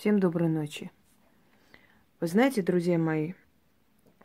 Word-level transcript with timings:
Всем 0.00 0.18
доброй 0.18 0.48
ночи. 0.48 0.90
Вы 2.20 2.26
знаете, 2.26 2.62
друзья 2.62 2.96
мои, 2.96 3.34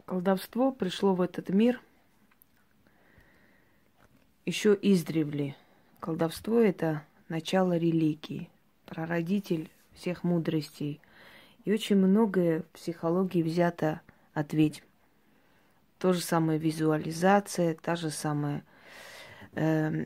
колдовство 0.06 0.72
пришло 0.72 1.14
в 1.16 1.20
этот 1.20 1.50
мир 1.50 1.82
еще 4.46 4.80
издревле. 4.82 5.58
Колдовство– 6.00 6.60
это 6.62 7.04
начало 7.28 7.76
религии, 7.76 8.50
прародитель 8.86 9.70
всех 9.92 10.24
мудростей. 10.24 11.02
И 11.66 11.74
очень 11.74 11.98
многое 11.98 12.62
в 12.62 12.68
психологии 12.68 13.44
взято 13.44 14.00
от 14.34 14.54
ведьм. 14.54 14.86
То 16.00 16.14
же 16.14 16.22
самое 16.22 16.58
визуализация, 16.58 17.76
та 17.76 17.98
же 17.98 18.12
самая 18.12 18.64
э, 19.56 20.06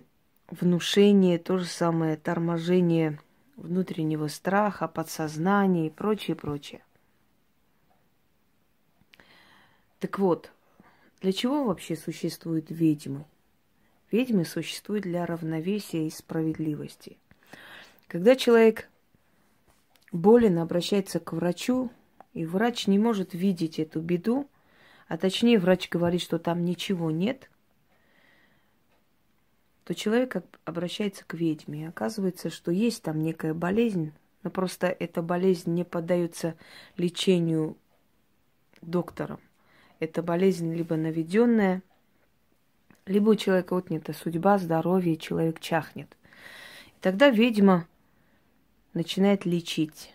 внушение, 0.49 1.37
то 1.37 1.59
же 1.59 1.65
самое 1.65 2.17
торможение 2.17 3.19
внутреннего 3.59 4.27
страха, 4.27 4.87
подсознания 4.87 5.87
и 5.87 5.89
прочее, 5.89 6.35
прочее. 6.35 6.81
Так 9.99 10.17
вот, 10.19 10.51
для 11.21 11.33
чего 11.33 11.65
вообще 11.65 11.95
существуют 11.95 12.67
ведьмы? 12.69 13.25
Ведьмы 14.11 14.45
существуют 14.45 15.03
для 15.03 15.25
равновесия 15.25 16.07
и 16.07 16.09
справедливости. 16.09 17.17
Когда 18.07 18.35
человек 18.35 18.89
болен, 20.11 20.57
обращается 20.57 21.19
к 21.19 21.33
врачу, 21.33 21.91
и 22.33 22.45
врач 22.45 22.87
не 22.87 22.97
может 22.97 23.33
видеть 23.33 23.77
эту 23.79 24.01
беду, 24.01 24.47
а 25.07 25.17
точнее 25.17 25.59
врач 25.59 25.89
говорит, 25.89 26.21
что 26.21 26.39
там 26.39 26.63
ничего 26.63 27.11
нет, 27.11 27.49
то 29.89 29.95
человек 29.95 30.35
обращается 30.65 31.25
к 31.25 31.33
ведьме. 31.33 31.81
И 31.81 31.85
оказывается, 31.85 32.51
что 32.51 32.69
есть 32.69 33.01
там 33.01 33.19
некая 33.23 33.55
болезнь, 33.55 34.13
но 34.43 34.51
просто 34.51 34.85
эта 34.85 35.23
болезнь 35.23 35.73
не 35.73 35.83
поддается 35.83 36.53
лечению 36.95 37.75
доктором. 38.83 39.39
Это 39.99 40.21
болезнь 40.21 40.75
либо 40.75 40.95
наведенная, 40.95 41.81
либо 43.07 43.31
у 43.31 43.35
человека 43.35 43.75
отнята 43.75 44.13
судьба, 44.13 44.59
здоровье, 44.59 45.17
человек 45.17 45.59
чахнет. 45.59 46.15
И 46.89 47.01
тогда 47.01 47.31
ведьма 47.31 47.87
начинает 48.93 49.43
лечить, 49.47 50.13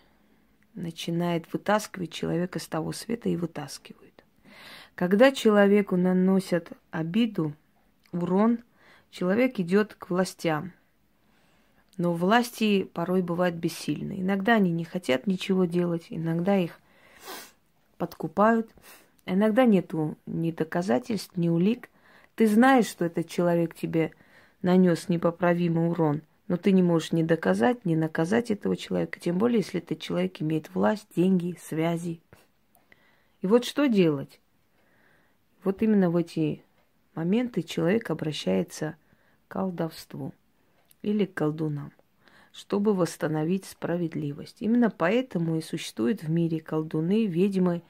начинает 0.73 1.51
вытаскивать 1.51 2.13
человека 2.13 2.59
с 2.59 2.67
того 2.69 2.93
света 2.93 3.27
и 3.27 3.35
вытаскивает. 3.35 4.23
Когда 4.95 5.33
человеку 5.33 5.97
наносят 5.97 6.71
обиду, 6.91 7.53
урон– 8.13 8.59
человек 9.15 9.59
идет 9.59 9.95
к 9.95 10.09
властям. 10.09 10.73
Но 11.97 12.13
власти 12.13 12.83
порой 12.83 13.21
бывают 13.21 13.55
бессильны. 13.55 14.19
Иногда 14.19 14.55
они 14.55 14.71
не 14.71 14.83
хотят 14.83 15.25
ничего 15.25 15.63
делать, 15.63 16.07
иногда 16.09 16.57
их 16.57 16.81
подкупают, 17.97 18.69
иногда 19.25 19.63
нету 19.65 20.17
ни 20.25 20.51
доказательств, 20.51 21.37
ни 21.37 21.47
улик. 21.47 21.89
Ты 22.35 22.47
знаешь, 22.47 22.87
что 22.87 23.05
этот 23.05 23.29
человек 23.29 23.73
тебе 23.73 24.11
нанес 24.61 25.07
непоправимый 25.07 25.87
урон, 25.87 26.21
но 26.49 26.57
ты 26.57 26.73
не 26.73 26.83
можешь 26.83 27.13
ни 27.13 27.23
доказать, 27.23 27.85
ни 27.85 27.95
наказать 27.95 28.51
этого 28.51 28.75
человека, 28.75 29.21
тем 29.21 29.37
более, 29.37 29.59
если 29.59 29.79
этот 29.79 30.01
человек 30.01 30.41
имеет 30.41 30.75
власть, 30.75 31.07
деньги, 31.15 31.57
связи. 31.63 32.19
И 33.41 33.47
вот 33.47 33.63
что 33.63 33.87
делать? 33.87 34.41
Вот 35.63 35.81
именно 35.81 36.09
в 36.09 36.17
эти 36.17 36.65
моменты 37.13 37.63
человек 37.63 38.09
обращается 38.09 38.97
колдовству 39.55 40.33
или 41.01 41.23
колдунам, 41.23 41.93
чтобы 42.51 42.93
восстановить 42.93 43.63
справедливость. 43.63 44.57
Именно 44.59 44.89
поэтому 44.89 45.55
и 45.55 45.61
существуют 45.61 46.23
в 46.23 46.29
мире 46.29 46.59
колдуны, 46.59 47.25
ведьмы, 47.25 47.81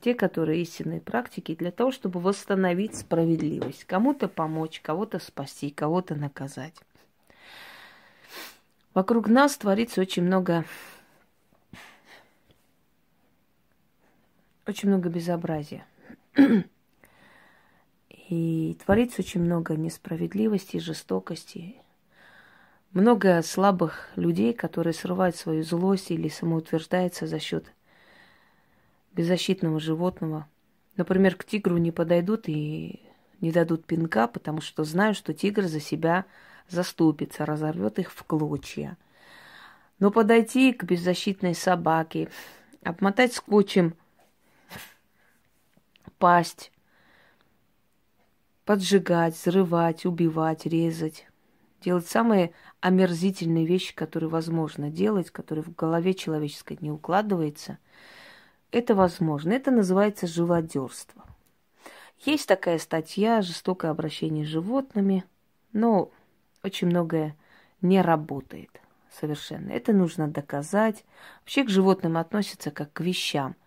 те, 0.00 0.12
которые 0.12 0.60
истинные 0.62 1.00
практики, 1.00 1.54
для 1.54 1.70
того, 1.70 1.92
чтобы 1.92 2.18
восстановить 2.18 2.96
справедливость. 2.96 3.84
Кому-то 3.84 4.26
помочь, 4.26 4.80
кого-то 4.80 5.20
спасти, 5.20 5.70
кого-то 5.70 6.16
наказать. 6.16 6.74
Вокруг 8.92 9.28
нас 9.28 9.56
творится 9.56 10.00
очень 10.00 10.24
много 10.24 10.64
очень 14.66 14.88
много 14.88 15.08
безобразия. 15.10 15.86
И 18.28 18.76
творится 18.84 19.22
очень 19.22 19.40
много 19.40 19.74
несправедливости, 19.74 20.76
жестокости. 20.76 21.76
Много 22.92 23.42
слабых 23.42 24.10
людей, 24.16 24.52
которые 24.52 24.92
срывают 24.92 25.34
свою 25.34 25.62
злость 25.62 26.10
или 26.10 26.28
самоутверждаются 26.28 27.26
за 27.26 27.38
счет 27.38 27.64
беззащитного 29.12 29.80
животного. 29.80 30.46
Например, 30.96 31.36
к 31.36 31.44
тигру 31.44 31.78
не 31.78 31.90
подойдут 31.90 32.48
и 32.48 33.00
не 33.40 33.50
дадут 33.50 33.86
пинка, 33.86 34.26
потому 34.26 34.60
что 34.60 34.84
знают, 34.84 35.16
что 35.16 35.32
тигр 35.32 35.64
за 35.64 35.80
себя 35.80 36.26
заступится, 36.68 37.46
разорвет 37.46 37.98
их 37.98 38.12
в 38.12 38.22
клочья. 38.24 38.98
Но 40.00 40.10
подойти 40.10 40.72
к 40.72 40.84
беззащитной 40.84 41.54
собаке, 41.54 42.28
обмотать 42.82 43.32
скотчем 43.32 43.94
пасть, 46.18 46.72
поджигать, 48.68 49.34
взрывать, 49.34 50.04
убивать, 50.04 50.66
резать. 50.66 51.26
Делать 51.80 52.06
самые 52.06 52.52
омерзительные 52.80 53.64
вещи, 53.64 53.94
которые 53.94 54.28
возможно 54.28 54.90
делать, 54.90 55.30
которые 55.30 55.64
в 55.64 55.74
голове 55.74 56.12
человеческой 56.12 56.76
не 56.82 56.90
укладывается. 56.90 57.78
Это 58.70 58.94
возможно. 58.94 59.52
Это 59.52 59.70
называется 59.70 60.26
живодерство. 60.26 61.24
Есть 62.26 62.46
такая 62.46 62.78
статья 62.78 63.40
«Жестокое 63.40 63.90
обращение 63.90 64.44
с 64.44 64.48
животными», 64.48 65.24
но 65.72 66.10
очень 66.62 66.88
многое 66.88 67.38
не 67.80 68.02
работает 68.02 68.82
совершенно. 69.10 69.70
Это 69.70 69.94
нужно 69.94 70.28
доказать. 70.28 71.06
Вообще 71.40 71.64
к 71.64 71.70
животным 71.70 72.18
относятся 72.18 72.70
как 72.70 72.92
к 72.92 73.00
вещам– 73.00 73.56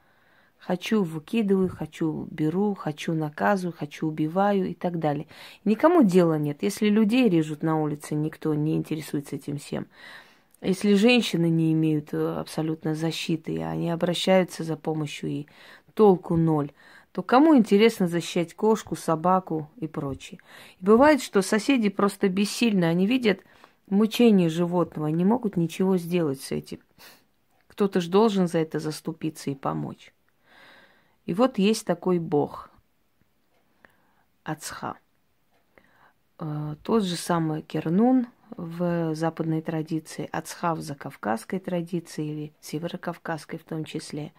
Хочу 0.61 1.01
выкидываю, 1.01 1.69
хочу 1.69 2.27
беру, 2.29 2.75
хочу 2.75 3.13
наказываю, 3.13 3.73
хочу 3.75 4.07
убиваю 4.07 4.69
и 4.69 4.73
так 4.75 4.99
далее. 4.99 5.25
Никому 5.65 6.03
дела 6.03 6.37
нет. 6.37 6.61
Если 6.61 6.87
людей 6.87 7.27
режут 7.29 7.63
на 7.63 7.81
улице, 7.81 8.13
никто 8.13 8.53
не 8.53 8.75
интересуется 8.75 9.37
этим 9.37 9.57
всем. 9.57 9.87
Если 10.61 10.93
женщины 10.93 11.49
не 11.49 11.73
имеют 11.73 12.13
э, 12.13 12.35
абсолютно 12.35 12.93
защиты, 12.93 13.55
и 13.55 13.61
они 13.61 13.89
обращаются 13.89 14.63
за 14.63 14.77
помощью 14.77 15.29
и 15.31 15.47
толку 15.95 16.37
ноль, 16.37 16.71
то 17.11 17.23
кому 17.23 17.57
интересно 17.57 18.07
защищать 18.07 18.53
кошку, 18.53 18.95
собаку 18.95 19.67
и 19.77 19.87
прочее? 19.87 20.39
И 20.79 20.85
бывает, 20.85 21.23
что 21.23 21.41
соседи 21.41 21.89
просто 21.89 22.29
бессильны, 22.29 22.85
они 22.85 23.07
видят 23.07 23.39
мучение 23.89 24.47
животного, 24.47 25.07
не 25.07 25.25
могут 25.25 25.57
ничего 25.57 25.97
сделать 25.97 26.39
с 26.39 26.51
этим. 26.51 26.81
Кто-то 27.67 27.99
же 27.99 28.11
должен 28.11 28.47
за 28.47 28.59
это 28.59 28.77
заступиться 28.77 29.49
и 29.49 29.55
помочь. 29.55 30.13
И 31.25 31.33
вот 31.33 31.57
есть 31.57 31.85
такой 31.85 32.19
бог, 32.19 32.69
Ацха. 34.43 34.97
Э, 36.39 36.75
тот 36.83 37.03
же 37.03 37.15
самый 37.15 37.61
Кернун 37.61 38.27
в 38.57 39.13
западной 39.15 39.61
традиции, 39.61 40.27
Ацха 40.31 40.75
в 40.75 40.81
закавказской 40.81 41.59
традиции 41.59 42.25
или 42.25 42.53
северокавказской 42.59 43.59
в 43.59 43.63
том 43.63 43.85
числе. 43.85 44.33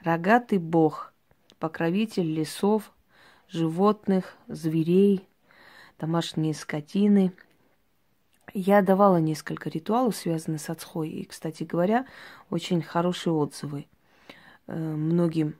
Рогатый 0.00 0.58
бог, 0.58 1.12
покровитель 1.58 2.32
лесов, 2.32 2.92
животных, 3.48 4.36
зверей, 4.48 5.26
домашние 5.98 6.54
скотины. 6.54 7.32
Я 8.52 8.82
давала 8.82 9.18
несколько 9.18 9.68
ритуалов, 9.68 10.16
связанных 10.16 10.60
с 10.60 10.70
Ацхой, 10.70 11.08
и, 11.08 11.24
кстати 11.24 11.62
говоря, 11.62 12.06
очень 12.50 12.82
хорошие 12.82 13.32
отзывы. 13.32 13.86
Э, 14.66 14.76
многим 14.76 15.54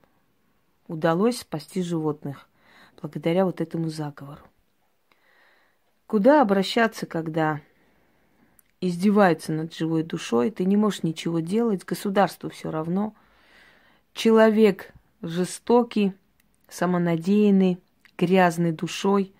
удалось 0.91 1.39
спасти 1.39 1.81
животных 1.81 2.47
благодаря 3.01 3.45
вот 3.45 3.61
этому 3.61 3.89
заговору. 3.89 4.41
Куда 6.05 6.41
обращаться, 6.41 7.05
когда 7.05 7.61
издеваются 8.81 9.53
над 9.53 9.73
живой 9.73 10.03
душой, 10.03 10.51
ты 10.51 10.65
не 10.65 10.75
можешь 10.75 11.03
ничего 11.03 11.39
делать, 11.39 11.85
государству 11.85 12.49
все 12.49 12.69
равно. 12.69 13.15
Человек 14.13 14.91
жестокий, 15.21 16.13
самонадеянный, 16.67 17.79
грязный 18.17 18.71
душой, 18.71 19.33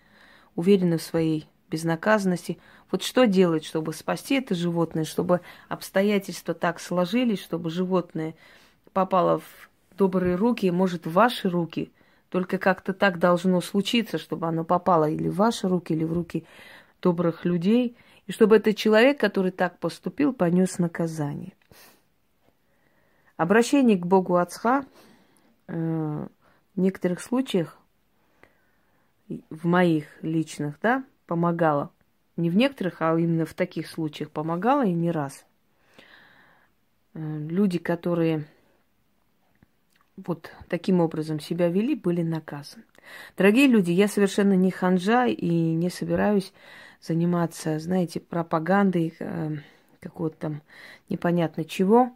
уверенный 0.55 0.97
в 0.97 1.03
своей 1.03 1.47
безнаказанности. 1.69 2.59
Вот 2.91 3.03
что 3.03 3.25
делать, 3.25 3.65
чтобы 3.65 3.93
спасти 3.93 4.35
это 4.35 4.55
животное, 4.55 5.03
чтобы 5.03 5.41
обстоятельства 5.67 6.53
так 6.53 6.79
сложились, 6.79 7.41
чтобы 7.41 7.69
животное 7.69 8.35
попало 8.93 9.39
в 9.39 9.70
добрые 10.01 10.33
руки, 10.33 10.71
может, 10.71 11.05
в 11.05 11.11
ваши 11.11 11.47
руки. 11.47 11.91
Только 12.29 12.57
как-то 12.57 12.91
так 12.91 13.19
должно 13.19 13.61
случиться, 13.61 14.17
чтобы 14.17 14.47
оно 14.47 14.63
попало 14.63 15.07
или 15.07 15.29
в 15.29 15.35
ваши 15.35 15.67
руки, 15.67 15.93
или 15.93 16.03
в 16.03 16.11
руки 16.11 16.43
добрых 17.03 17.45
людей, 17.45 17.95
и 18.25 18.31
чтобы 18.31 18.55
этот 18.55 18.75
человек, 18.75 19.19
который 19.19 19.51
так 19.51 19.77
поступил, 19.77 20.33
понес 20.33 20.79
наказание. 20.79 21.53
Обращение 23.37 23.95
к 23.95 24.07
Богу 24.07 24.37
Ацха 24.37 24.85
э, 25.67 26.27
в 26.75 26.79
некоторых 26.79 27.21
случаях, 27.21 27.77
в 29.27 29.67
моих 29.67 30.05
личных, 30.23 30.79
да, 30.81 31.03
помогало. 31.27 31.91
Не 32.37 32.49
в 32.49 32.55
некоторых, 32.55 33.03
а 33.03 33.15
именно 33.19 33.45
в 33.45 33.53
таких 33.53 33.85
случаях 33.87 34.31
помогало 34.31 34.83
и 34.83 34.93
не 34.93 35.11
раз. 35.11 35.45
Э, 37.13 37.19
люди, 37.19 37.77
которые 37.77 38.47
вот 40.25 40.51
таким 40.69 40.99
образом 40.99 41.39
себя 41.39 41.69
вели, 41.69 41.95
были 41.95 42.21
наказаны. 42.21 42.83
Дорогие 43.37 43.67
люди, 43.67 43.91
я 43.91 44.07
совершенно 44.07 44.53
не 44.53 44.71
ханжа 44.71 45.25
и 45.27 45.49
не 45.49 45.89
собираюсь 45.89 46.53
заниматься, 47.01 47.79
знаете, 47.79 48.19
пропагандой 48.19 49.13
э, 49.19 49.57
какого-то 49.99 50.37
там 50.37 50.61
непонятно 51.09 51.65
чего. 51.65 52.11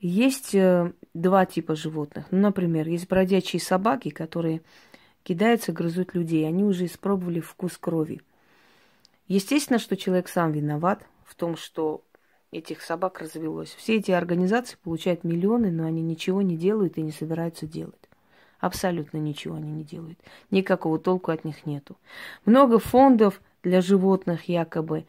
Есть 0.00 0.54
э, 0.54 0.92
два 1.14 1.46
типа 1.46 1.76
животных. 1.76 2.26
Ну, 2.30 2.38
например, 2.38 2.88
есть 2.88 3.08
бродячие 3.08 3.60
собаки, 3.60 4.08
которые 4.10 4.62
кидаются, 5.22 5.72
грызут 5.72 6.14
людей. 6.14 6.46
Они 6.46 6.64
уже 6.64 6.86
испробовали 6.86 7.40
вкус 7.40 7.78
крови. 7.78 8.22
Естественно, 9.28 9.78
что 9.78 9.96
человек 9.96 10.28
сам 10.28 10.52
виноват 10.52 11.04
в 11.24 11.34
том, 11.34 11.56
что 11.56 12.02
этих 12.52 12.82
собак 12.82 13.20
развелось. 13.20 13.74
Все 13.74 13.96
эти 13.96 14.12
организации 14.12 14.76
получают 14.84 15.24
миллионы, 15.24 15.70
но 15.72 15.84
они 15.84 16.02
ничего 16.02 16.42
не 16.42 16.56
делают 16.56 16.98
и 16.98 17.02
не 17.02 17.10
собираются 17.10 17.66
делать. 17.66 17.94
Абсолютно 18.60 19.18
ничего 19.18 19.56
они 19.56 19.72
не 19.72 19.82
делают. 19.82 20.18
Никакого 20.50 20.98
толку 20.98 21.32
от 21.32 21.44
них 21.44 21.66
нету. 21.66 21.96
Много 22.44 22.78
фондов 22.78 23.40
для 23.64 23.80
животных 23.80 24.48
якобы. 24.48 25.06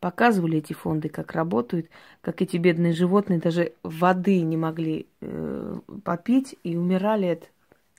Показывали 0.00 0.58
эти 0.58 0.72
фонды, 0.72 1.08
как 1.08 1.32
работают, 1.32 1.88
как 2.20 2.40
эти 2.40 2.56
бедные 2.56 2.92
животные 2.92 3.38
даже 3.38 3.72
воды 3.82 4.40
не 4.42 4.56
могли 4.56 5.06
э, 5.20 5.80
попить 6.04 6.56
и 6.62 6.76
умирали 6.76 7.26
от 7.26 7.50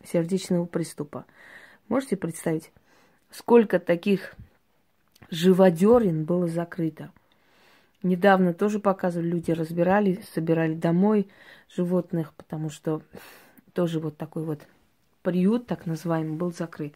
сердечного 0.05 0.65
приступа. 0.65 1.25
Можете 1.89 2.15
представить, 2.15 2.71
сколько 3.31 3.79
таких 3.79 4.33
живодерин 5.29 6.23
было 6.23 6.47
закрыто? 6.47 7.11
Недавно 8.01 8.53
тоже 8.53 8.79
показывали, 8.79 9.27
люди 9.27 9.51
разбирали, 9.51 10.23
собирали 10.33 10.73
домой 10.73 11.27
животных, 11.69 12.33
потому 12.33 12.69
что 12.69 13.01
тоже 13.73 13.99
вот 13.99 14.17
такой 14.17 14.43
вот 14.45 14.65
приют, 15.21 15.67
так 15.67 15.85
называемый, 15.85 16.37
был 16.37 16.53
закрыт. 16.53 16.95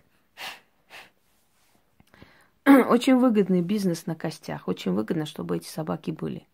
Очень 2.66 3.18
выгодный 3.18 3.62
бизнес 3.62 4.06
на 4.06 4.16
костях. 4.16 4.68
Очень 4.68 4.94
выгодно, 4.94 5.26
чтобы 5.26 5.58
эти 5.58 5.68
собаки 5.68 6.12
были. 6.12 6.48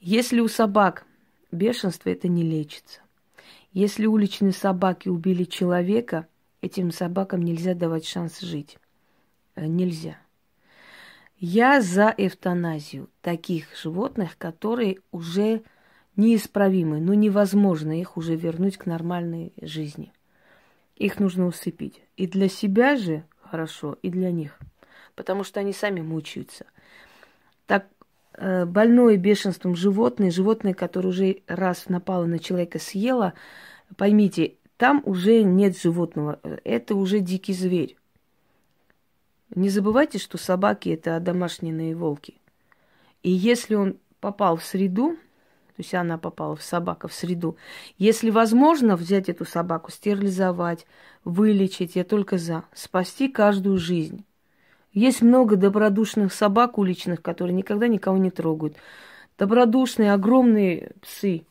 Если 0.00 0.40
у 0.40 0.48
собак 0.48 1.06
бешенство, 1.52 2.10
это 2.10 2.26
не 2.26 2.42
лечится. 2.42 3.00
Если 3.72 4.06
уличные 4.06 4.52
собаки 4.52 5.08
убили 5.08 5.44
человека, 5.44 6.26
этим 6.60 6.90
собакам 6.90 7.42
нельзя 7.42 7.74
давать 7.74 8.06
шанс 8.06 8.40
жить. 8.40 8.78
Э, 9.54 9.66
нельзя. 9.66 10.18
Я 11.38 11.82
за 11.82 12.14
эвтаназию 12.16 13.10
таких 13.20 13.76
животных, 13.76 14.38
которые 14.38 14.98
уже 15.10 15.62
неисправимы, 16.16 16.98
но 16.98 17.12
невозможно 17.12 17.98
их 17.98 18.16
уже 18.16 18.36
вернуть 18.36 18.78
к 18.78 18.86
нормальной 18.86 19.52
жизни. 19.60 20.12
Их 20.96 21.20
нужно 21.20 21.46
усыпить. 21.46 22.00
И 22.16 22.26
для 22.26 22.48
себя 22.48 22.96
же 22.96 23.24
хорошо, 23.42 23.98
и 24.00 24.08
для 24.08 24.30
них. 24.30 24.58
Потому 25.14 25.44
что 25.44 25.60
они 25.60 25.74
сами 25.74 26.00
мучаются. 26.00 26.64
Так 27.66 27.86
э, 28.32 28.64
больное 28.64 29.18
бешенством 29.18 29.76
животное, 29.76 30.30
животное, 30.30 30.72
которое 30.72 31.08
уже 31.08 31.42
раз 31.46 31.90
напало 31.90 32.24
на 32.24 32.38
человека, 32.38 32.78
съело, 32.78 33.34
поймите, 33.98 34.54
там 34.78 35.02
уже 35.04 35.42
нет 35.42 35.78
животного, 35.78 36.40
это 36.64 36.94
уже 36.94 37.20
дикий 37.20 37.52
зверь. 37.52 37.96
Не 39.54 39.68
забывайте, 39.68 40.18
что 40.18 40.38
собаки 40.38 40.88
это 40.88 41.20
домашние 41.20 41.94
волки. 41.94 42.34
И 43.22 43.30
если 43.30 43.74
он 43.74 43.96
попал 44.20 44.56
в 44.56 44.64
среду, 44.64 45.16
то 45.76 45.82
есть 45.82 45.94
она 45.94 46.16
попала 46.16 46.56
в 46.56 46.62
собака 46.62 47.06
в 47.06 47.12
среду, 47.12 47.56
если 47.98 48.30
возможно 48.30 48.96
взять 48.96 49.28
эту 49.28 49.44
собаку, 49.44 49.90
стерилизовать, 49.90 50.86
вылечить, 51.24 51.96
я 51.96 52.04
только 52.04 52.38
за. 52.38 52.64
Спасти 52.72 53.28
каждую 53.28 53.78
жизнь. 53.78 54.24
Есть 54.92 55.20
много 55.20 55.56
добродушных 55.56 56.32
собак 56.32 56.78
уличных, 56.78 57.20
которые 57.20 57.54
никогда 57.54 57.86
никого 57.86 58.16
не 58.16 58.30
трогают. 58.30 58.76
Добродушные, 59.36 60.14
огромные 60.14 60.92
псы. 61.02 61.44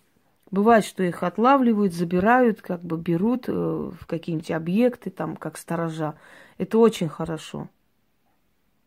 Бывает, 0.50 0.86
что 0.86 1.03
их 1.03 1.21
отлавливают, 1.21 1.94
забирают, 1.94 2.62
как 2.62 2.81
бы 2.81 2.98
берут 2.98 3.45
э, 3.48 3.51
в 3.51 4.07
какие-нибудь 4.07 4.50
объекты, 4.50 5.12
там, 5.12 5.36
как 5.36 5.57
сторожа. 5.57 6.15
Это 6.57 6.80
очень 6.80 7.09
хорошо. 7.09 7.69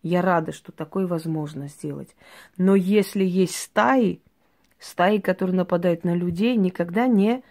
Я 0.03 0.23
рада, 0.23 0.53
что 0.53 0.73
такое 0.73 1.06
возможно 1.06 1.69
сделать. 1.69 2.15
Но 2.56 2.75
если 2.75 3.25
есть 3.25 3.56
стаи, 3.56 4.21
стаи, 4.79 5.19
которые 5.19 5.56
нападают 5.56 6.05
на 6.05 6.15
людей, 6.15 6.56
никогда 6.56 7.06
не 7.06 7.43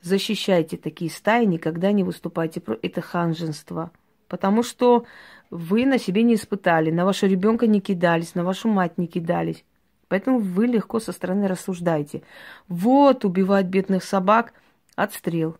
защищайте 0.00 0.76
такие 0.76 1.10
стаи, 1.10 1.44
никогда 1.44 1.92
не 1.92 2.02
выступайте. 2.02 2.62
Это 2.82 3.00
ханженство. 3.00 3.92
Потому 4.28 4.62
что 4.62 5.06
вы 5.50 5.84
на 5.84 5.98
себе 5.98 6.22
не 6.22 6.34
испытали, 6.34 6.90
на 6.90 7.04
вашего 7.04 7.28
ребенка 7.28 7.66
не 7.66 7.80
кидались, 7.80 8.34
на 8.34 8.44
вашу 8.44 8.68
мать 8.68 8.98
не 8.98 9.06
кидались. 9.06 9.64
Поэтому 10.08 10.40
вы 10.40 10.66
легко 10.66 11.00
со 11.00 11.12
стороны 11.12 11.46
рассуждаете. 11.48 12.22
Вот, 12.68 13.24
убивать 13.24 13.66
бедных 13.66 14.04
собак, 14.04 14.54
отстрел. 14.96 15.56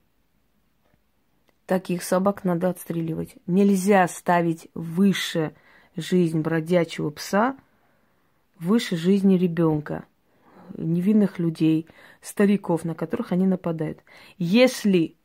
Таких 1.66 2.02
собак 2.02 2.44
надо 2.44 2.68
отстреливать. 2.68 3.36
Нельзя 3.46 4.06
ставить 4.08 4.68
выше 4.74 5.54
жизнь 5.96 6.40
бродячего 6.40 7.10
пса 7.10 7.56
выше 8.58 8.96
жизни 8.96 9.36
ребенка, 9.36 10.04
невинных 10.76 11.38
людей, 11.38 11.86
стариков, 12.20 12.84
на 12.84 12.94
которых 12.94 13.32
они 13.32 13.46
нападают. 13.46 13.98
Если 14.38 15.16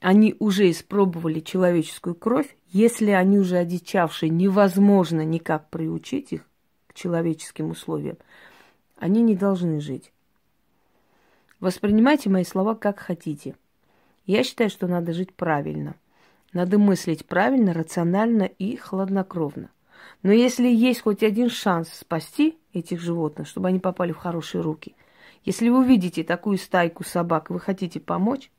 они 0.00 0.36
уже 0.38 0.70
испробовали 0.70 1.40
человеческую 1.40 2.14
кровь, 2.14 2.56
если 2.68 3.10
они 3.10 3.38
уже 3.38 3.56
одичавшие, 3.56 4.30
невозможно 4.30 5.24
никак 5.24 5.70
приучить 5.70 6.32
их 6.32 6.46
к 6.86 6.94
человеческим 6.94 7.70
условиям, 7.70 8.18
они 8.96 9.22
не 9.22 9.34
должны 9.34 9.80
жить. 9.80 10.12
Воспринимайте 11.60 12.30
мои 12.30 12.44
слова 12.44 12.74
как 12.74 13.00
хотите. 13.00 13.56
Я 14.26 14.44
считаю, 14.44 14.70
что 14.70 14.86
надо 14.86 15.12
жить 15.12 15.34
правильно. 15.34 15.94
Надо 16.52 16.78
мыслить 16.78 17.26
правильно, 17.26 17.72
рационально 17.72 18.44
и 18.44 18.76
хладнокровно. 18.76 19.70
Но 20.22 20.32
если 20.32 20.68
есть 20.68 21.02
хоть 21.02 21.22
один 21.22 21.48
шанс 21.48 21.88
спасти 21.90 22.58
этих 22.72 23.00
животных, 23.00 23.46
чтобы 23.46 23.68
они 23.68 23.78
попали 23.78 24.12
в 24.12 24.16
хорошие 24.16 24.60
руки, 24.60 24.96
если 25.44 25.68
вы 25.68 25.84
видите 25.84 26.24
такую 26.24 26.58
стайку 26.58 27.04
собак, 27.04 27.50
вы 27.50 27.60
хотите 27.60 28.00
помочь, 28.00 28.50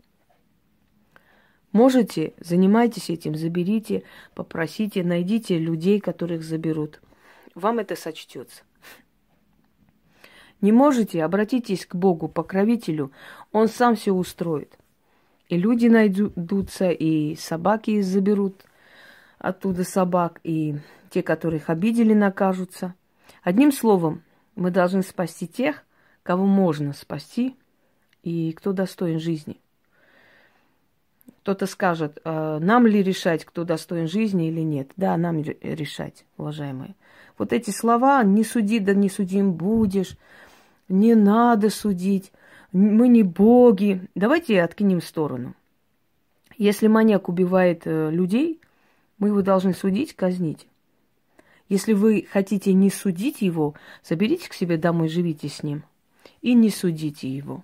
можете, 1.72 2.34
занимайтесь 2.40 3.10
этим, 3.10 3.36
заберите, 3.36 4.04
попросите, 4.34 5.04
найдите 5.04 5.58
людей, 5.58 6.00
которых 6.00 6.44
заберут. 6.44 7.02
Вам 7.56 7.80
это 7.80 7.96
сочтется. 7.96 8.64
Не 10.62 10.72
можете, 10.72 11.24
обратитесь 11.24 11.86
к 11.86 11.96
Богу, 11.96 12.28
покровителю, 12.28 13.12
Он 13.52 13.68
сам 13.68 13.96
все 13.96 14.12
устроит. 14.12 14.78
И 15.48 15.58
люди 15.58 15.88
найдутся, 15.88 16.92
и 16.92 17.36
собаки 17.36 18.02
заберут 18.02 18.64
оттуда 19.40 19.84
собак, 19.84 20.40
и 20.44 20.76
те, 21.10 21.24
которых 21.24 21.70
обидели, 21.70 22.14
накажутся. 22.14 22.94
Одним 23.42 23.72
словом, 23.72 24.22
мы 24.56 24.70
должны 24.70 25.02
спасти 25.02 25.48
тех, 25.48 25.84
кого 26.24 26.46
можно 26.46 26.94
спасти 26.94 27.56
и 28.22 28.52
кто 28.52 28.74
достоин 28.74 29.20
жизни. 29.20 29.60
Кто-то 31.42 31.66
скажет, 31.66 32.20
«А 32.26 32.60
нам 32.60 32.86
ли 32.86 33.02
решать, 33.02 33.46
кто 33.46 33.64
достоин 33.64 34.08
жизни 34.08 34.50
или 34.50 34.60
нет? 34.60 34.92
Да, 34.98 35.16
нам 35.18 35.42
решать, 35.42 36.26
уважаемые. 36.38 36.96
Вот 37.38 37.54
эти 37.54 37.72
слова 37.72 38.22
«не 38.24 38.44
суди, 38.44 38.80
да 38.80 38.94
не 38.94 39.10
судим 39.10 39.54
будешь», 39.54 40.18
«не 40.90 41.16
надо 41.16 41.70
судить», 41.70 42.34
«мы 42.72 43.08
не 43.08 43.24
боги». 43.24 44.02
Давайте 44.14 44.62
откинем 44.62 45.00
в 45.00 45.06
сторону. 45.06 45.56
Если 46.58 46.88
маньяк 46.88 47.30
убивает 47.30 47.84
э, 47.86 48.12
людей, 48.12 48.60
мы 49.20 49.28
его 49.30 49.42
должны 49.42 49.74
судить, 49.74 50.16
казнить. 50.16 50.68
Если 51.68 51.94
вы 51.94 52.28
хотите 52.32 52.74
не 52.74 52.90
судить 52.90 53.42
его, 53.42 53.76
заберите 54.04 54.50
к 54.50 54.54
себе 54.54 54.78
домой, 54.78 55.08
живите 55.08 55.50
с 55.50 55.62
ним. 55.62 55.84
И 56.42 56.54
не 56.56 56.70
судите 56.70 57.30
его. 57.30 57.64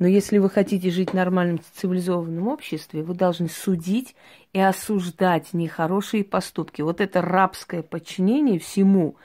Но 0.00 0.06
если 0.06 0.38
вы 0.38 0.48
хотите 0.48 0.90
жить 0.90 1.10
в 1.10 1.14
нормальном 1.14 1.60
цивилизованном 1.74 2.48
обществе, 2.48 3.02
вы 3.02 3.14
должны 3.14 3.50
судить 3.50 4.16
и 4.54 4.58
осуждать 4.58 5.52
нехорошие 5.52 6.24
поступки. 6.24 6.80
Вот 6.80 7.02
это 7.02 7.20
рабское 7.20 7.82
подчинение 7.82 8.58
всему. 8.58 9.16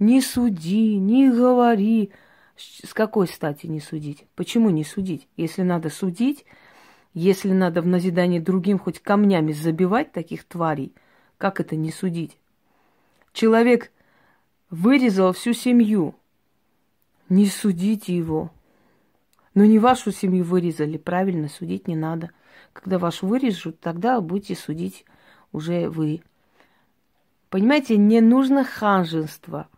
Не 0.00 0.20
суди, 0.20 0.96
не 0.96 1.30
говори. 1.30 2.10
С 2.56 2.92
какой 2.94 3.28
стати 3.28 3.68
не 3.68 3.78
судить? 3.78 4.26
Почему 4.34 4.70
не 4.70 4.82
судить? 4.82 5.28
Если 5.36 5.62
надо 5.62 5.88
судить, 5.88 6.44
если 7.14 7.52
надо 7.52 7.80
в 7.80 7.86
назидание 7.86 8.40
другим 8.40 8.78
хоть 8.78 9.00
камнями 9.00 9.52
забивать 9.52 10.12
таких 10.12 10.44
тварей, 10.44 10.92
как 11.38 11.60
это 11.60 11.76
не 11.76 11.92
судить? 11.92 12.38
Человек 13.32 13.92
вырезал 14.68 15.32
всю 15.32 15.52
семью. 15.52 16.16
Не 17.28 17.46
судите 17.46 18.14
его. 18.14 18.50
Но 19.54 19.64
не 19.64 19.78
вашу 19.78 20.10
семью 20.10 20.44
вырезали, 20.44 20.98
правильно, 20.98 21.48
судить 21.48 21.86
не 21.86 21.94
надо. 21.94 22.30
Когда 22.72 22.98
вашу 22.98 23.28
вырежут, 23.28 23.78
тогда 23.78 24.20
будете 24.20 24.56
судить 24.56 25.04
уже 25.52 25.88
вы. 25.88 26.22
Понимаете, 27.48 27.96
не 27.96 28.20
нужно 28.20 28.64
ханжество. 28.64 29.68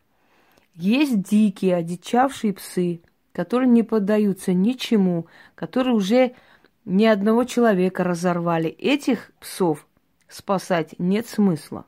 Есть 0.74 1.22
дикие, 1.22 1.76
одичавшие 1.76 2.54
псы, 2.54 3.02
которые 3.32 3.68
не 3.68 3.82
поддаются 3.82 4.54
ничему, 4.54 5.26
которые 5.54 5.94
уже 5.94 6.34
ни 6.86 7.04
одного 7.04 7.44
человека 7.44 8.04
разорвали. 8.04 8.68
Этих 8.68 9.32
псов 9.38 9.86
спасать 10.28 10.94
нет 10.98 11.28
смысла. 11.28 11.84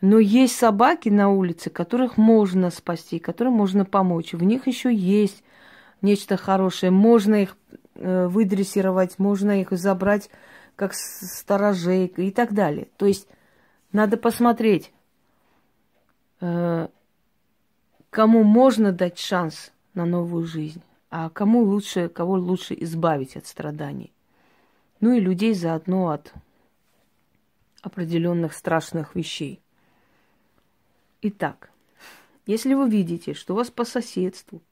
Но 0.00 0.18
есть 0.18 0.56
собаки 0.56 1.10
на 1.10 1.28
улице, 1.28 1.68
которых 1.68 2.16
можно 2.16 2.70
спасти, 2.70 3.18
которым 3.18 3.52
можно 3.52 3.84
помочь. 3.84 4.32
В 4.32 4.42
них 4.42 4.66
еще 4.66 4.92
есть 4.92 5.44
нечто 6.00 6.36
хорошее. 6.36 6.90
Можно 6.90 7.42
их 7.42 7.56
э, 7.96 8.26
выдрессировать, 8.26 9.18
можно 9.18 9.60
их 9.60 9.70
забрать 9.72 10.30
как 10.74 10.94
сторожей 10.94 12.06
и 12.06 12.30
так 12.30 12.52
далее. 12.52 12.88
То 12.96 13.06
есть 13.06 13.28
надо 13.92 14.16
посмотреть, 14.16 14.92
э, 16.40 16.88
кому 18.10 18.42
можно 18.42 18.90
дать 18.92 19.18
шанс 19.18 19.72
на 19.94 20.04
новую 20.04 20.46
жизнь, 20.46 20.82
а 21.12 21.28
кому 21.28 21.62
лучше, 21.62 22.08
кого 22.08 22.36
лучше 22.36 22.74
избавить 22.80 23.36
от 23.36 23.46
страданий. 23.46 24.14
Ну 25.00 25.12
и 25.12 25.20
людей 25.20 25.52
заодно 25.52 26.08
от 26.08 26.32
определенных 27.82 28.54
страшных 28.54 29.14
вещей. 29.14 29.60
Итак, 31.20 31.70
если 32.46 32.72
вы 32.72 32.88
видите, 32.88 33.34
что 33.34 33.52
у 33.52 33.56
вас 33.58 33.70
по 33.70 33.84
соседству 33.84 34.62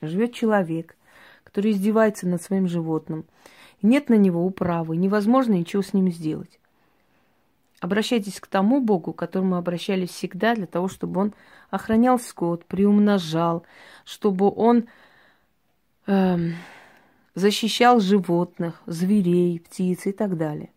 живет 0.00 0.32
человек, 0.34 0.96
который 1.42 1.72
издевается 1.72 2.28
над 2.28 2.40
своим 2.40 2.68
животным, 2.68 3.24
нет 3.82 4.08
на 4.08 4.14
него 4.14 4.46
управы, 4.46 4.96
невозможно 4.96 5.54
ничего 5.54 5.82
с 5.82 5.92
ним 5.92 6.12
сделать. 6.12 6.60
Обращайтесь 7.80 8.38
к 8.38 8.46
тому 8.46 8.80
Богу, 8.80 9.12
к 9.12 9.18
которому 9.18 9.56
обращались 9.56 10.10
всегда, 10.10 10.54
для 10.54 10.66
того, 10.66 10.86
чтобы 10.86 11.20
он 11.20 11.34
охранял 11.70 12.20
скот, 12.20 12.66
приумножал, 12.66 13.64
чтобы 14.04 14.48
он 14.48 14.86
э, 16.06 16.36
защищал 17.34 18.00
животных, 18.00 18.82
зверей, 18.86 19.60
птиц 19.60 20.06
и 20.06 20.12
так 20.12 20.36
далее. 20.36 20.70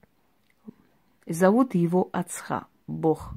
Зовут 1.27 1.75
его 1.75 2.09
Ацха, 2.11 2.67
Бог. 2.87 3.33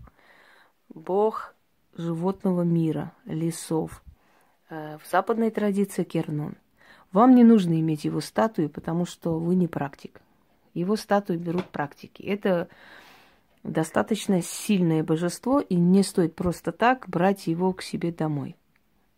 Бог 0.89 1.55
животного 1.97 2.63
мира, 2.63 3.13
лесов. 3.25 4.03
Э, 4.71 4.99
в 4.99 5.11
западной 5.11 5.51
традиции 5.51 6.05
Кернон– 6.05 6.57
вам 7.13 7.35
не 7.35 7.45
нужно 7.45 7.81
иметь 7.81 8.05
его 8.05 8.21
статую, 8.21 8.69
потому 8.69 9.07
что 9.07 9.39
вы 9.39 9.55
не 9.55 9.67
практик. 9.67 10.21
Его 10.75 10.97
статую 10.97 11.39
берут 11.39 11.65
практики. 11.67 12.23
Это 12.23 12.69
достаточно 13.63 14.43
сильное 14.43 15.03
божество, 15.03 15.61
и 15.61 15.75
не 15.75 16.03
стоит 16.03 16.35
просто 16.35 16.71
так 16.71 17.09
брать 17.09 17.47
его 17.47 17.73
к 17.73 17.83
себе 17.83 18.13
домой, 18.13 18.57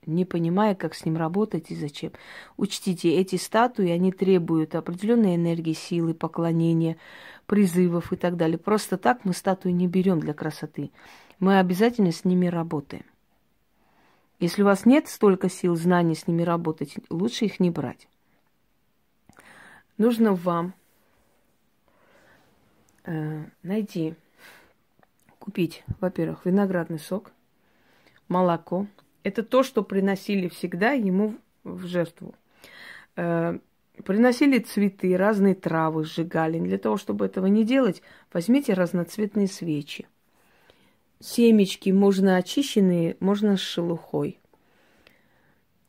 не 0.07 0.25
понимая, 0.25 0.75
как 0.75 0.95
с 0.95 1.04
ним 1.04 1.16
работать 1.16 1.71
и 1.71 1.76
зачем. 1.76 2.12
Учтите, 2.57 3.14
эти 3.14 3.37
статуи, 3.37 3.90
они 3.90 4.12
требуют 4.12 4.75
определенной 4.75 5.37
энергии, 5.37 5.73
силы, 5.73 6.14
поклонения, 6.14 6.97
призывов 7.47 8.12
и 8.12 8.16
так 8.16 8.37
далее. 8.37 8.59
Просто 8.59 8.97
так 8.97 9.25
мы 9.25 9.33
статуи 9.33 9.71
не 9.71 9.87
берем 9.87 10.21
для 10.21 10.35
красоты. 10.35 10.90
Мы 11.38 11.59
обязательно 11.59 12.12
с 12.12 12.25
ними 12.25 12.47
работаем. 12.47 13.04
Если 14.38 14.62
у 14.62 14.64
вас 14.64 14.87
нет 14.87 15.07
столько 15.07 15.50
сил, 15.50 15.76
знаний 15.76 16.14
с 16.14 16.26
ними 16.26 16.42
работать, 16.42 16.95
лучше 17.11 17.45
их 17.45 17.61
не 17.61 17.71
брать. 17.71 18.09
Нужно 19.99 20.33
вам 20.33 20.73
э, 23.04 23.45
найти, 23.62 24.14
купить, 25.38 25.85
во-первых, 26.00 26.47
виноградный 26.47 26.99
сок, 26.99 27.33
молоко. 28.28 28.87
Это 29.22 29.42
то, 29.42 29.62
что 29.62 29.82
приносили 29.82 30.48
всегда 30.48 30.92
ему 30.92 31.34
в 31.64 31.86
жертву. 31.86 32.34
Э, 33.16 33.58
приносили 34.04 34.58
цветы, 34.58 35.16
разные 35.16 35.54
травы, 35.54 36.04
сжигали. 36.04 36.58
Для 36.58 36.78
того, 36.78 36.96
чтобы 36.96 37.26
этого 37.26 37.46
не 37.46 37.64
делать, 37.64 38.02
возьмите 38.32 38.74
разноцветные 38.74 39.46
свечи– 39.46 40.06
Семечки 41.22 41.90
можно 41.90 42.36
очищенные, 42.36 43.18
можно 43.20 43.58
с 43.58 43.60
шелухой. 43.60 44.40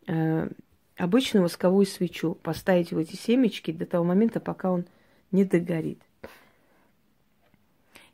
Э, 0.05 0.49
обычную 0.97 1.43
восковую 1.43 1.85
свечу 1.85 2.35
поставить 2.35 2.91
в 2.91 2.97
эти 2.97 3.15
семечки 3.15 3.71
до 3.71 3.85
того 3.85 4.03
момента, 4.03 4.41
пока 4.41 4.71
он 4.71 4.85
не 5.31 5.45
догорит. 5.45 6.01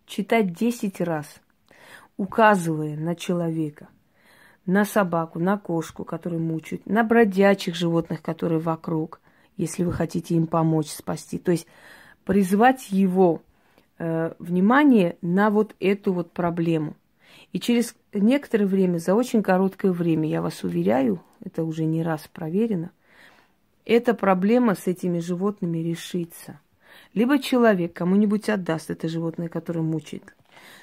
Читать 0.06 0.54
10 0.54 1.02
раз, 1.02 1.42
указывая 2.18 2.96
на 2.96 3.16
человека, 3.16 3.88
на 4.68 4.86
собаку, 4.86 5.40
на 5.40 5.58
кошку, 5.58 6.04
которую 6.04 6.44
мучают, 6.44 6.86
на 6.86 7.04
бродячих 7.04 7.74
животных, 7.74 8.22
которые 8.22 8.60
вокруг, 8.60 9.20
если 9.58 9.84
вы 9.84 9.92
хотите 9.92 10.36
им 10.36 10.46
помочь, 10.46 10.90
спасти. 10.90 11.40
То 11.40 11.52
есть 11.52 11.66
призвать 12.24 12.92
его 12.92 13.42
э, 13.98 14.34
внимание 14.38 15.18
на 15.22 15.50
вот 15.50 15.76
эту 15.80 16.14
вот 16.14 16.32
проблему– 16.32 16.96
и 17.54 17.60
через 17.60 17.96
некоторое 18.14 18.66
время, 18.66 18.98
за 18.98 19.16
очень 19.16 19.42
короткое 19.42 19.92
время, 19.92 20.30
я 20.30 20.42
вас 20.42 20.64
уверяю, 20.64 21.24
это 21.44 21.64
уже 21.64 21.86
не 21.86 22.04
раз 22.04 22.28
проверено, 22.32 22.92
эта 23.86 24.14
проблема 24.14 24.76
с 24.76 24.88
этими 24.88 25.20
животными 25.20 25.78
решится. 25.80 26.60
Либо 27.14 27.40
человек 27.40 27.94
кому-нибудь 27.94 28.50
отдаст 28.50 28.90
это 28.90 29.08
животное, 29.08 29.48
которое 29.48 29.82
мучает, 29.82 30.36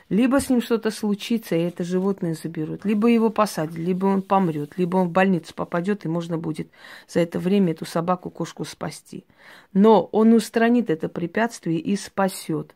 либо 0.08 0.40
с 0.40 0.50
ним 0.50 0.60
что-то 0.60 0.90
случится, 0.90 1.56
и 1.56 1.62
это 1.62 1.82
животное 1.82 2.34
заберут, 2.34 2.84
либо 2.84 3.08
его 3.08 3.30
посадят, 3.30 3.74
либо 3.74 4.06
он 4.06 4.22
помрет, 4.22 4.76
либо 4.76 4.98
он 4.98 5.08
в 5.08 5.12
больницу 5.12 5.54
попадет, 5.54 6.04
и 6.04 6.08
можно 6.08 6.38
будет 6.38 6.68
за 7.08 7.20
это 7.20 7.38
время 7.38 7.72
эту 7.72 7.86
собаку, 7.86 8.30
кошку 8.30 8.64
спасти. 8.64 9.24
Но 9.72 10.04
он 10.04 10.32
устранит 10.32 10.90
это 10.90 11.08
препятствие 11.08 11.78
и 11.78 11.96
спасет. 11.96 12.74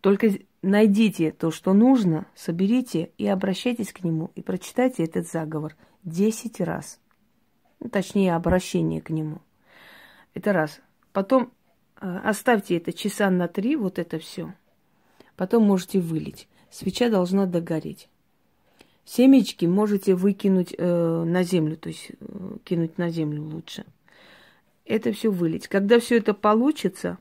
Только 0.00 0.30
найдите 0.60 1.30
то, 1.30 1.50
что 1.50 1.72
нужно, 1.72 2.26
соберите 2.34 3.10
и 3.16 3.26
обращайтесь 3.26 3.92
к 3.92 4.04
нему, 4.04 4.30
и 4.34 4.42
прочитайте 4.42 5.04
этот 5.04 5.26
заговор 5.26 5.76
10 6.04 6.60
раз. 6.60 7.00
Ну, 7.80 7.88
точнее, 7.88 8.34
обращение 8.34 9.00
к 9.00 9.10
нему. 9.10 9.40
Это 10.34 10.52
раз. 10.52 10.80
Потом 11.12 11.52
э, 12.00 12.20
оставьте 12.24 12.76
это 12.76 12.92
часа 12.92 13.30
на 13.30 13.48
три, 13.48 13.76
вот 13.76 13.98
это 13.98 14.18
все. 14.18 14.52
Потом 15.36 15.64
можете 15.64 16.00
вылить. 16.00 16.48
Свеча 16.70 17.08
должна 17.08 17.46
догореть. 17.46 18.08
Семечки 19.04 19.66
можете 19.66 20.14
выкинуть 20.14 20.74
э, 20.76 21.24
на 21.24 21.42
землю, 21.42 21.76
то 21.76 21.88
есть 21.88 22.12
э, 22.18 22.56
кинуть 22.64 22.96
на 22.96 23.10
землю 23.10 23.42
лучше. 23.42 23.84
Это 24.84 25.12
все 25.12 25.30
вылить. 25.30 25.68
Когда 25.68 25.98
все 25.98 26.16
это 26.16 26.32
получится, 26.32 27.18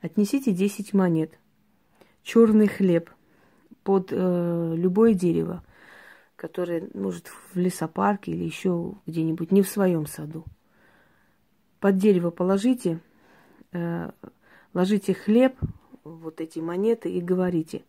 отнесите 0.00 0.52
10 0.52 0.92
монет 0.92 1.38
черный 2.22 2.68
хлеб 2.68 3.10
под 3.82 4.08
э, 4.10 4.74
любое 4.76 5.14
дерево, 5.14 5.64
которое, 6.36 6.88
может, 6.94 7.28
в 7.28 7.56
лесопарке 7.56 8.32
или 8.32 8.44
еще 8.44 8.94
где-нибудь, 9.06 9.52
не 9.52 9.62
в 9.62 9.68
своем 9.68 10.06
саду. 10.06 10.44
Под 11.80 11.96
дерево 11.96 12.30
положите, 12.30 13.00
э, 13.72 14.10
ложите 14.74 15.14
хлеб, 15.14 15.56
вот 16.04 16.40
эти 16.40 16.58
монеты 16.58 17.10
и 17.10 17.20
говорите, 17.20 17.84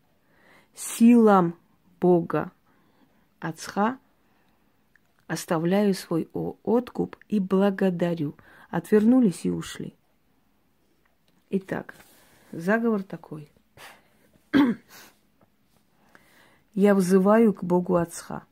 силам 0.73 1.55
Бога 1.99 2.51
Ацха 3.39 3.97
оставляю 5.27 5.93
свой 5.93 6.29
откуп 6.33 7.17
и 7.27 7.39
благодарю. 7.39 8.35
Отвернулись 8.69 9.45
и 9.45 9.51
ушли. 9.51 9.93
Итак, 11.49 11.93
заговор 12.51 13.03
такой. 13.03 13.51
Я 16.73 16.95
взываю 16.95 17.53
к 17.53 17.63
Богу 17.63 17.97
Ацха, 17.97 18.45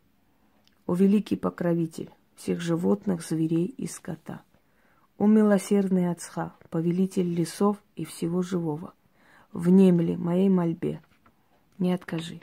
о 0.85 0.93
великий 0.93 1.35
покровитель 1.35 2.11
всех 2.35 2.61
животных, 2.61 3.23
зверей 3.23 3.65
и 3.65 3.87
скота. 3.87 4.43
О 5.17 5.25
милосердный 5.25 6.11
Ацха, 6.11 6.53
повелитель 6.69 7.33
лесов 7.33 7.77
и 7.95 8.05
всего 8.05 8.43
живого, 8.43 8.93
внемли 9.53 10.15
моей 10.15 10.49
мольбе, 10.49 11.01
не 11.77 11.93
откажи. 11.93 12.41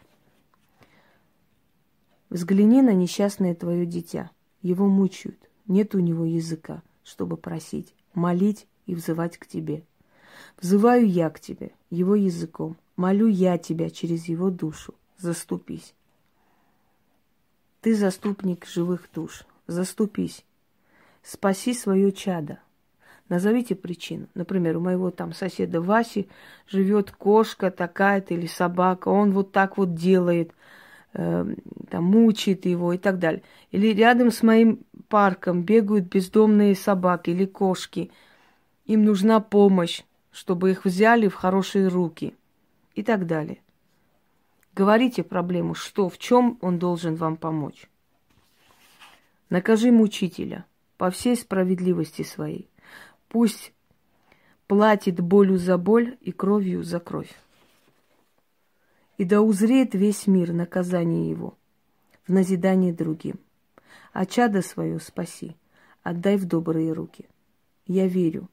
Взгляни 2.31 2.83
на 2.83 2.93
несчастное 2.93 3.55
твое 3.55 3.87
дитя, 3.87 4.31
его 4.62 4.87
мучают. 4.87 5.38
Нет 5.67 5.95
у 5.95 5.99
него 5.99 6.25
языка, 6.25 6.83
чтобы 7.05 7.37
просить, 7.37 7.95
молить 8.15 8.67
и 8.87 8.95
взывать 8.95 9.38
к 9.38 9.47
тебе. 9.47 9.85
Взываю 10.61 11.09
я 11.09 11.31
к 11.31 11.41
тебе, 11.41 11.73
его 11.91 12.15
языком. 12.15 12.77
Молю 12.97 13.29
я 13.29 13.59
тебя 13.59 13.91
через 13.91 14.27
его 14.27 14.50
душу. 14.50 14.95
Заступись. 15.19 15.95
Ты 17.81 17.95
заступник 17.95 18.67
живых 18.67 19.09
душ. 19.15 19.45
Заступись. 19.67 20.45
Спаси 21.23 21.75
свое 21.75 22.12
чадо. 22.12 22.61
Назовите 23.29 23.75
причину. 23.75 24.27
Например, 24.35 24.79
у 24.79 24.81
моего 24.81 25.11
там 25.11 25.33
соседа 25.35 25.81
Васи 25.83 26.29
живет 26.67 27.11
кошка 27.11 27.71
такая-то 27.71 28.35
или 28.35 28.47
собака. 28.47 29.09
Он 29.09 29.33
вот 29.33 29.53
так 29.53 29.77
вот 29.77 29.95
делает, 29.95 30.53
э, 31.13 31.55
там, 31.91 32.05
мучает 32.05 32.65
его 32.65 32.95
и 32.95 32.99
так 32.99 33.19
далее. 33.19 33.43
Или 33.71 33.89
рядом 33.89 34.31
с 34.31 34.43
моим 34.43 34.81
парком 35.09 35.63
бегают 35.63 36.07
бездомные 36.07 36.75
собаки 36.75 37.31
или 37.31 37.45
кошки. 37.45 38.11
Им 38.87 39.05
нужна 39.05 39.41
помощь, 39.41 40.03
чтобы 40.31 40.71
их 40.71 40.87
взяли 40.87 41.29
в 41.29 41.35
хорошие 41.35 41.89
руки 41.89 42.35
и 42.95 43.03
так 43.03 43.27
далее. 43.27 43.59
Говорите 44.75 45.23
проблему, 45.23 45.75
что, 45.75 46.09
в 46.09 46.17
чем 46.17 46.57
он 46.63 46.79
должен 46.79 47.17
вам 47.17 47.37
помочь. 47.37 47.91
Накажи 49.51 49.91
мучителя 49.91 50.65
по 50.97 51.11
всей 51.11 51.37
справедливости 51.37 52.23
своей. 52.23 52.69
Пусть 53.29 53.73
платит 54.67 55.21
болью 55.21 55.59
за 55.59 55.79
боль 55.79 56.17
и 56.21 56.33
кровью 56.33 56.83
за 56.83 57.01
кровь. 57.01 57.35
И 59.17 59.25
да 59.25 59.43
узреет 59.43 59.95
весь 59.95 60.27
мир 60.27 60.53
наказание 60.53 61.29
его 61.29 61.57
в 62.27 62.33
назидание 62.33 62.93
другим. 62.93 63.39
А 64.13 64.27
чадо 64.27 64.63
свое 64.63 65.01
спаси, 65.01 65.57
отдай 66.03 66.37
в 66.37 66.47
добрые 66.47 66.93
руки. 66.93 67.29
Я 67.87 68.07
верю, 68.07 68.49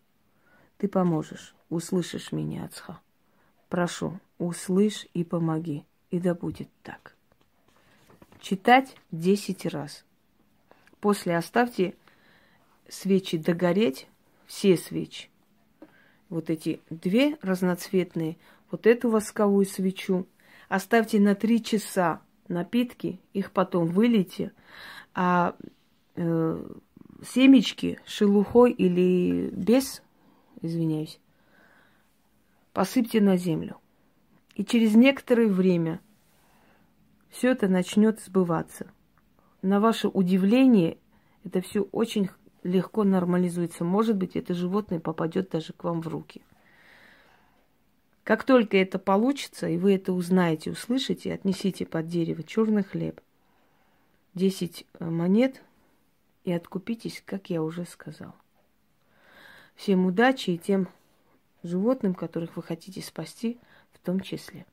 ты 0.77 0.87
поможешь, 0.87 1.55
услышишь 1.69 2.31
меня, 2.31 2.65
Ацха. 2.65 2.99
Прошу, 3.69 4.19
услышь 4.37 5.07
и 5.13 5.23
помоги, 5.23 5.85
и 6.09 6.19
да 6.19 6.33
будет 6.33 6.69
так. 6.83 7.15
Читать 8.39 8.95
десять 9.11 9.65
раз. 9.65 10.05
После 10.99 11.35
оставьте 11.35 11.95
свечи 12.87 13.37
догореть, 13.37 14.07
все 14.45 14.77
свечи. 14.77 15.29
Вот 16.29 16.49
эти 16.49 16.81
две 16.89 17.37
разноцветные, 17.41 18.37
вот 18.71 18.87
эту 18.87 19.09
восковую 19.09 19.65
свечу. 19.65 20.27
Оставьте 20.69 21.19
на 21.19 21.35
три 21.35 21.63
часа 21.63 22.21
напитки, 22.47 23.19
их 23.33 23.51
потом 23.51 23.87
вылейте, 23.87 24.51
а 25.13 25.55
э, 26.15 26.65
семечки 27.23 27.99
шелухой 28.05 28.71
или 28.71 29.49
без, 29.51 30.01
извиняюсь, 30.61 31.19
посыпьте 32.73 33.21
на 33.21 33.37
землю. 33.37 33.77
И 34.55 34.63
через 34.65 34.95
некоторое 34.95 35.47
время 35.47 35.99
все 37.29 37.51
это 37.51 37.67
начнет 37.67 38.19
сбываться. 38.21 38.91
На 39.61 39.79
ваше 39.79 40.07
удивление, 40.07 40.97
это 41.43 41.61
все 41.61 41.81
очень 41.91 42.29
легко 42.65 43.03
нормализуется. 43.03 43.83
Может 43.83 44.17
быть, 44.17 44.35
это 44.35 44.53
животное 44.53 44.99
попадет 44.99 45.49
даже 45.51 45.71
к 45.71 45.83
вам 45.83 46.01
в 46.01 46.07
руки. 46.07 46.41
Как 48.23 48.43
только 48.43 48.75
это 48.77 48.97
получится, 48.97 49.69
и 49.69 49.77
вы 49.77 49.93
это 49.93 50.11
узнаете, 50.11 50.71
услышите, 50.71 51.31
отнесите 51.31 51.85
под 51.85 52.07
дерево 52.07 52.41
черный 52.41 52.83
хлеб, 52.83 53.21
10 54.33 54.87
э, 54.99 55.05
монет 55.05 55.61
и 56.43 56.51
откупитесь, 56.51 57.21
как 57.23 57.51
я 57.51 57.61
уже 57.61 57.85
сказал. 57.85 58.33
Всем 59.75 60.07
удачи 60.07 60.49
и 60.49 60.57
тем 60.57 60.87
животным, 61.61 62.15
которых 62.15 62.55
вы 62.55 62.63
хотите 62.63 63.01
спасти, 63.01 63.59
в 63.93 63.99
том 63.99 64.19
числе. 64.21 64.65